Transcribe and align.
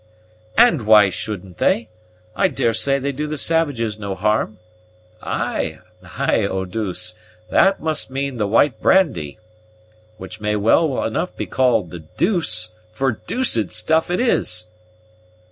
"And 0.57 0.87
why 0.87 1.11
shouldn't 1.11 1.59
they? 1.59 1.87
I 2.35 2.47
daresay 2.47 2.97
they 2.97 3.11
do 3.11 3.27
the 3.27 3.37
savages 3.37 3.99
no 3.99 4.15
harm. 4.15 4.57
Ay, 5.21 5.77
ay, 6.17 6.43
Eau 6.45 6.65
deuce; 6.65 7.13
that 7.51 7.79
must 7.83 8.09
mean 8.09 8.37
the 8.37 8.47
white 8.47 8.81
brandy, 8.81 9.37
which 10.17 10.41
may 10.41 10.55
well 10.55 11.03
enough 11.03 11.37
be 11.37 11.45
called 11.45 11.91
the 11.91 11.99
deuce, 11.99 12.73
for 12.91 13.11
deuced 13.11 13.71
stuff 13.73 14.09
it 14.09 14.19
is!" 14.19 14.69